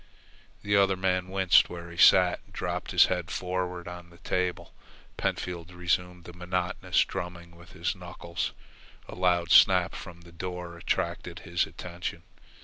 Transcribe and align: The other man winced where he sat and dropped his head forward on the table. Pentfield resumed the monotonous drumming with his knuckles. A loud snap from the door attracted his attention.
The 0.63 0.75
other 0.75 0.97
man 0.97 1.27
winced 1.27 1.69
where 1.69 1.91
he 1.91 1.97
sat 1.99 2.39
and 2.45 2.53
dropped 2.53 2.89
his 2.89 3.05
head 3.05 3.29
forward 3.29 3.87
on 3.87 4.09
the 4.09 4.17
table. 4.17 4.73
Pentfield 5.15 5.71
resumed 5.77 6.23
the 6.23 6.33
monotonous 6.33 7.05
drumming 7.05 7.55
with 7.55 7.73
his 7.73 7.95
knuckles. 7.95 8.51
A 9.07 9.13
loud 9.13 9.51
snap 9.51 9.93
from 9.93 10.21
the 10.21 10.31
door 10.31 10.75
attracted 10.75 11.41
his 11.41 11.67
attention. 11.67 12.23